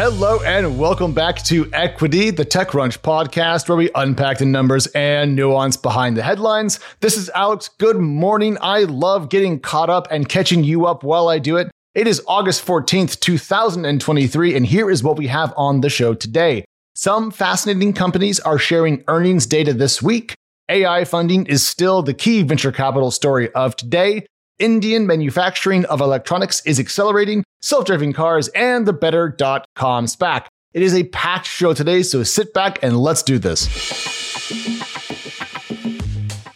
[0.00, 5.34] hello, and welcome back to Equity, the TechCrunch podcast, where we unpack the numbers and
[5.34, 6.78] nuance behind the headlines.
[7.00, 7.68] This is Alex.
[7.78, 8.56] Good morning.
[8.60, 11.72] I love getting caught up and catching you up while I do it.
[11.96, 16.64] It is August 14th, 2023, and here is what we have on the show today.
[16.94, 20.32] Some fascinating companies are sharing earnings data this week.
[20.68, 24.26] AI funding is still the key venture capital story of today.
[24.58, 30.46] Indian manufacturing of electronics is accelerating, self driving cars, and the better.com SPAC.
[30.74, 33.68] It is a packed show today, so sit back and let's do this.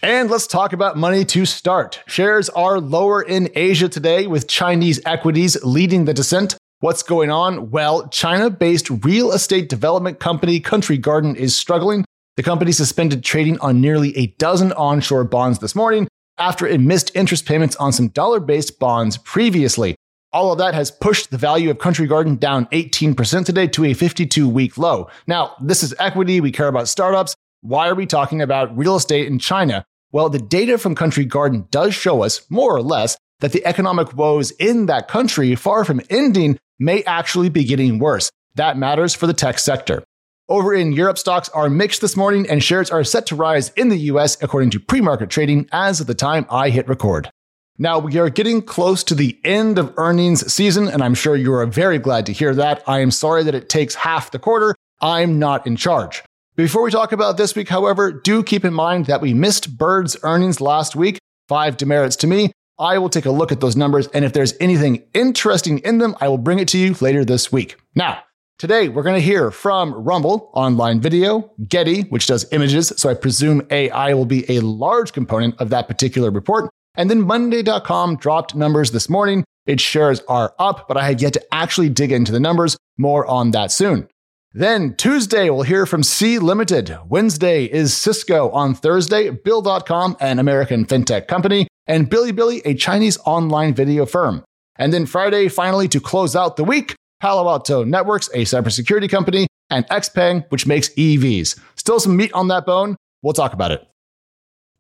[0.02, 2.02] And let's talk about money to start.
[2.08, 6.56] Shares are lower in Asia today, with Chinese equities leading the descent.
[6.80, 7.70] What's going on?
[7.70, 12.04] Well, China based real estate development company Country Garden is struggling.
[12.36, 16.08] The company suspended trading on nearly a dozen onshore bonds this morning
[16.38, 19.94] after it missed interest payments on some dollar based bonds previously.
[20.32, 23.94] All of that has pushed the value of Country Garden down 18% today to a
[23.94, 25.08] 52 week low.
[25.26, 26.40] Now, this is equity.
[26.40, 27.34] We care about startups.
[27.60, 29.84] Why are we talking about real estate in China?
[30.10, 34.16] Well, the data from Country Garden does show us, more or less, that the economic
[34.16, 38.30] woes in that country, far from ending, may actually be getting worse.
[38.54, 40.02] That matters for the tech sector.
[40.48, 43.88] Over in Europe, stocks are mixed this morning and shares are set to rise in
[43.88, 47.30] the US according to pre market trading as of the time I hit record.
[47.78, 51.54] Now, we are getting close to the end of earnings season, and I'm sure you
[51.54, 52.82] are very glad to hear that.
[52.86, 54.74] I am sorry that it takes half the quarter.
[55.00, 56.22] I'm not in charge.
[56.54, 60.16] Before we talk about this week, however, do keep in mind that we missed Bird's
[60.22, 61.18] earnings last week.
[61.48, 62.52] Five demerits to me.
[62.78, 66.14] I will take a look at those numbers, and if there's anything interesting in them,
[66.20, 67.76] I will bring it to you later this week.
[67.94, 68.22] Now,
[68.58, 73.14] Today, we're going to hear from Rumble, online video, Getty, which does images, so I
[73.14, 76.70] presume AI will be a large component of that particular report.
[76.94, 79.44] And then Monday.com dropped numbers this morning.
[79.66, 82.76] Its shares are up, but I have yet to actually dig into the numbers.
[82.98, 84.06] More on that soon.
[84.52, 86.96] Then Tuesday, we'll hear from Sea Limited.
[87.08, 88.50] Wednesday is Cisco.
[88.50, 94.44] On Thursday, Bill.com, an American fintech company, and Bilibili, a Chinese online video firm.
[94.76, 99.46] And then Friday, finally, to close out the week, Palo Alto Networks, a cybersecurity company,
[99.70, 101.56] and Xpeng, which makes EVs.
[101.76, 102.96] Still some meat on that bone.
[103.22, 103.86] We'll talk about it.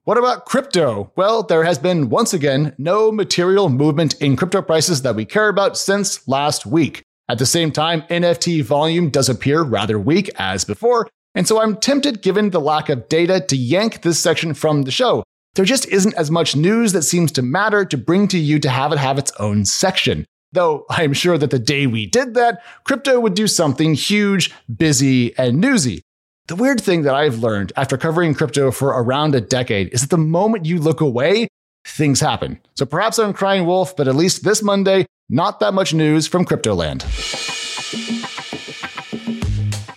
[0.02, 1.12] What about crypto?
[1.14, 5.48] Well, there has been once again no material movement in crypto prices that we care
[5.48, 7.04] about since last week.
[7.28, 11.76] At the same time, NFT volume does appear rather weak as before, and so I'm
[11.76, 15.22] tempted, given the lack of data, to yank this section from the show.
[15.54, 18.68] There just isn't as much news that seems to matter to bring to you to
[18.68, 20.26] have it have its own section.
[20.52, 25.36] Though I'm sure that the day we did that, crypto would do something huge, busy,
[25.38, 26.02] and newsy.
[26.48, 30.10] The weird thing that I've learned after covering crypto for around a decade is that
[30.10, 31.48] the moment you look away,
[31.86, 32.60] things happen.
[32.74, 36.44] So perhaps I'm crying wolf, but at least this Monday, not that much news from
[36.44, 37.02] Cryptoland.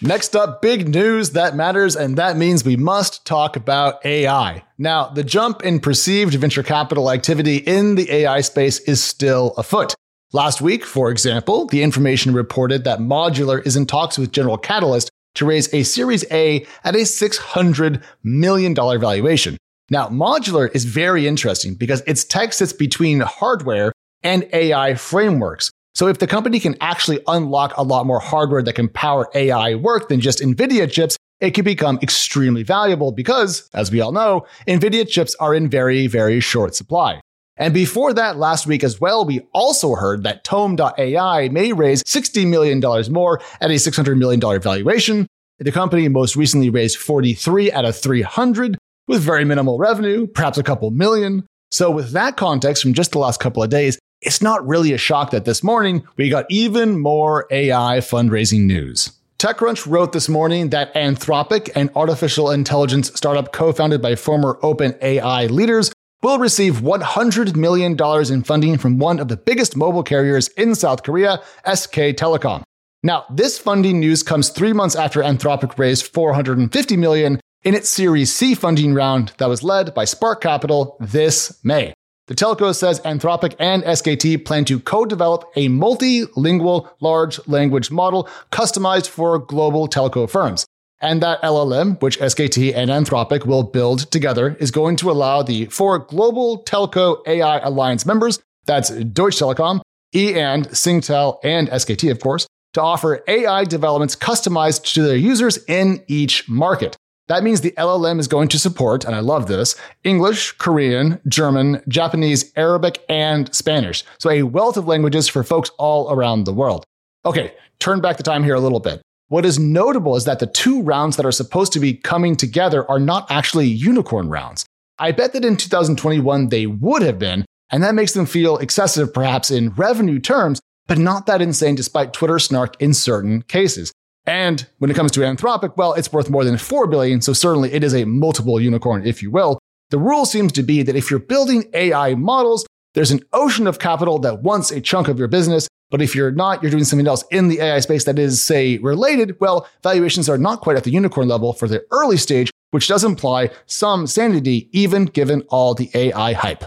[0.02, 4.64] Next up, big news that matters, and that means we must talk about AI.
[4.78, 9.96] Now, the jump in perceived venture capital activity in the AI space is still afoot.
[10.36, 15.10] Last week, for example, the information reported that Modular is in talks with General Catalyst
[15.36, 19.56] to raise a Series A at a $600 million valuation.
[19.90, 23.94] Now, Modular is very interesting because its tech sits between hardware
[24.24, 25.72] and AI frameworks.
[25.94, 29.76] So if the company can actually unlock a lot more hardware that can power AI
[29.76, 34.46] work than just NVIDIA chips, it can become extremely valuable because, as we all know,
[34.68, 37.22] NVIDIA chips are in very, very short supply.
[37.58, 42.48] And before that, last week as well, we also heard that Tome.ai may raise $60
[42.48, 42.80] million
[43.12, 45.28] more at a $600 million valuation.
[45.60, 48.78] The company most recently raised 43 out of 300
[49.08, 51.46] with very minimal revenue, perhaps a couple million.
[51.72, 54.98] So with that context from just the last couple of days, it's not really a
[54.98, 59.12] shock that this morning we got even more AI fundraising news.
[59.40, 65.92] TechCrunch wrote this morning that Anthropic, an artificial intelligence startup co-founded by former OpenAI leaders,
[66.26, 67.96] will receive $100 million
[68.34, 71.40] in funding from one of the biggest mobile carriers in South Korea,
[71.72, 72.64] SK Telecom.
[73.04, 78.34] Now, this funding news comes three months after Anthropic raised 450 million in its Series
[78.34, 81.94] C funding round that was led by Spark Capital this May.
[82.26, 89.10] The telco says Anthropic and SKT plan to co-develop a multilingual large language model customized
[89.10, 90.66] for global telco firms.
[91.02, 95.66] And that LLM, which SKT and Anthropic will build together, is going to allow the
[95.66, 99.82] four global telco AI alliance members, that's Deutsche Telekom,
[100.16, 105.58] E and Singtel, and SKT, of course, to offer AI developments customized to their users
[105.66, 106.96] in each market.
[107.28, 111.82] That means the LLM is going to support, and I love this, English, Korean, German,
[111.88, 114.04] Japanese, Arabic, and Spanish.
[114.20, 116.86] So a wealth of languages for folks all around the world.
[117.26, 119.02] Okay, turn back the time here a little bit.
[119.28, 122.90] What is notable is that the two rounds that are supposed to be coming together
[122.90, 124.68] are not actually unicorn rounds.
[125.00, 129.16] I bet that in 2021 they would have been, and that makes them feel excessive
[129.16, 133.92] perhaps in revenue terms, but not that insane despite Twitter snark in certain cases.
[134.28, 137.74] And when it comes to Anthropic, well, it's worth more than 4 billion, so certainly
[137.74, 139.58] it is a multiple unicorn, if you will.
[139.90, 143.78] The rule seems to be that if you're building AI models, there's an ocean of
[143.78, 145.68] capital that wants a chunk of your business.
[145.92, 148.80] But if you're not, you're doing something else in the AI space that is, say,
[148.80, 152.88] related, well, valuations are not quite at the unicorn level for the early stage, which
[152.88, 156.64] does imply some sanity, even given all the AI hype.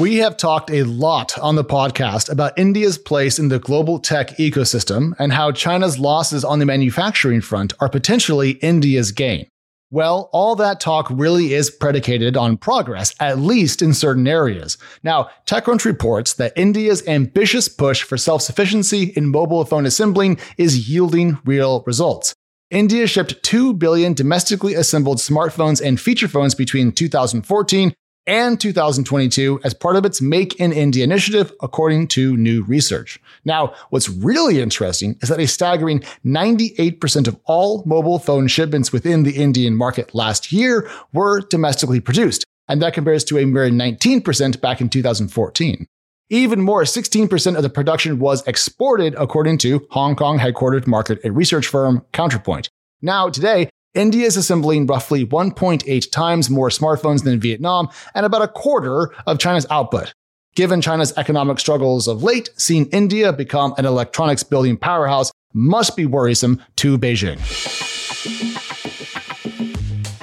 [0.00, 4.30] We have talked a lot on the podcast about India's place in the global tech
[4.38, 9.49] ecosystem and how China's losses on the manufacturing front are potentially India's gain.
[9.92, 14.78] Well, all that talk really is predicated on progress, at least in certain areas.
[15.02, 20.88] Now, TechCrunch reports that India's ambitious push for self sufficiency in mobile phone assembling is
[20.88, 22.34] yielding real results.
[22.70, 27.92] India shipped 2 billion domestically assembled smartphones and feature phones between 2014
[28.26, 33.18] and 2022 as part of its Make in India initiative, according to new research.
[33.44, 39.22] Now, what's really interesting is that a staggering 98% of all mobile phone shipments within
[39.22, 44.60] the Indian market last year were domestically produced, and that compares to a mere 19%
[44.60, 45.86] back in 2014.
[46.32, 51.34] Even more, 16% of the production was exported, according to Hong Kong headquartered market and
[51.34, 52.68] research firm Counterpoint.
[53.02, 58.46] Now, today, India is assembling roughly 1.8 times more smartphones than Vietnam and about a
[58.46, 60.14] quarter of China's output.
[60.54, 66.06] Given China's economic struggles of late, seeing India become an electronics building powerhouse must be
[66.06, 67.38] worrisome to Beijing.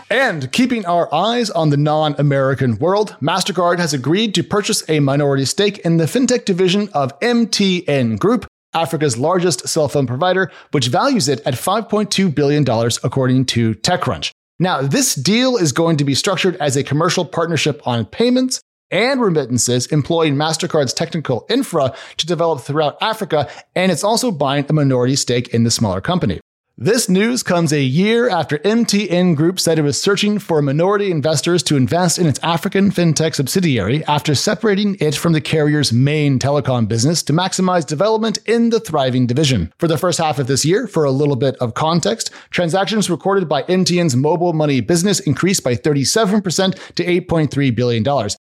[0.09, 5.01] And keeping our eyes on the non American world, MasterCard has agreed to purchase a
[5.01, 8.45] minority stake in the fintech division of MTN Group,
[8.77, 12.63] Africa's largest cell phone provider, which values it at $5.2 billion,
[13.03, 14.31] according to TechCrunch.
[14.59, 19.21] Now, this deal is going to be structured as a commercial partnership on payments and
[19.21, 25.15] remittances, employing MasterCard's technical infra to develop throughout Africa, and it's also buying a minority
[25.15, 26.39] stake in the smaller company.
[26.79, 31.63] This news comes a year after MTN Group said it was searching for minority investors
[31.63, 36.88] to invest in its African fintech subsidiary after separating it from the carrier's main telecom
[36.88, 39.74] business to maximize development in the thriving division.
[39.79, 43.50] For the first half of this year, for a little bit of context, transactions recorded
[43.50, 48.03] by MTN's mobile money business increased by 37% to $8.3 billion.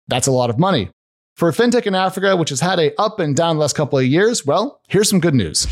[0.08, 0.90] That's a lot of money.
[1.36, 4.44] For fintech in Africa, which has had a up and down last couple of years,
[4.44, 5.66] well, here's some good news.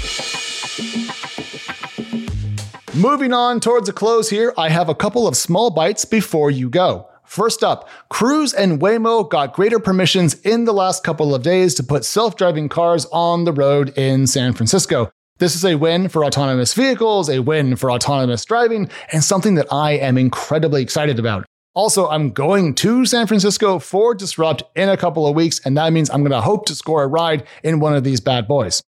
[2.98, 6.68] Moving on towards a close here, I have a couple of small bites before you
[6.68, 7.08] go.
[7.22, 11.84] First up, Cruise and Waymo got greater permissions in the last couple of days to
[11.84, 15.12] put self driving cars on the road in San Francisco.
[15.38, 19.72] This is a win for autonomous vehicles, a win for autonomous driving, and something that
[19.72, 21.46] I am incredibly excited about.
[21.74, 25.92] Also, I'm going to San Francisco for Disrupt in a couple of weeks, and that
[25.92, 28.82] means I'm going to hope to score a ride in one of these bad boys.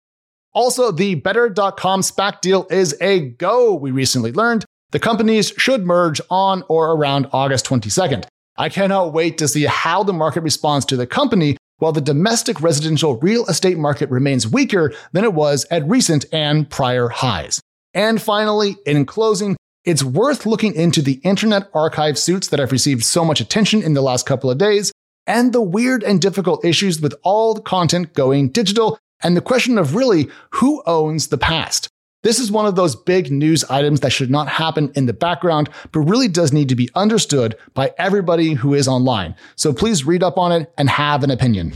[0.53, 4.65] Also, the Better.com SPAC deal is a go, we recently learned.
[4.91, 8.25] The companies should merge on or around August 22nd.
[8.57, 12.61] I cannot wait to see how the market responds to the company while the domestic
[12.61, 17.61] residential real estate market remains weaker than it was at recent and prior highs.
[17.93, 23.03] And finally, in closing, it's worth looking into the Internet Archive suits that have received
[23.03, 24.91] so much attention in the last couple of days,
[25.25, 29.77] and the weird and difficult issues with all the content going digital and the question
[29.77, 31.89] of really who owns the past.
[32.21, 35.69] This is one of those big news items that should not happen in the background,
[35.93, 39.35] but really does need to be understood by everybody who is online.
[39.55, 41.73] So please read up on it and have an opinion.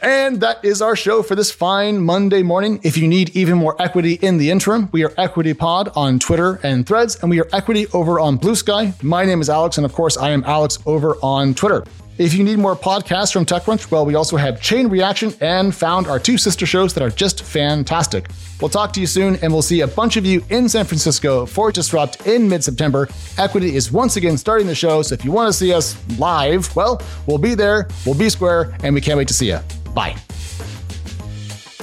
[0.00, 2.80] And that is our show for this fine Monday morning.
[2.82, 6.60] If you need even more equity in the interim, we are Equity Pod on Twitter
[6.62, 9.00] and Threads, and we are Equity over on Bluesky.
[9.02, 11.84] My name is Alex, and of course, I am Alex over on Twitter.
[12.16, 16.06] If you need more podcasts from TechCrunch, well, we also have Chain Reaction and Found,
[16.06, 18.28] our two sister shows that are just fantastic.
[18.60, 21.44] We'll talk to you soon, and we'll see a bunch of you in San Francisco
[21.44, 23.08] for Disrupt in mid September.
[23.36, 26.74] Equity is once again starting the show, so if you want to see us live,
[26.76, 29.58] well, we'll be there, we'll be square, and we can't wait to see you.
[29.92, 30.16] Bye.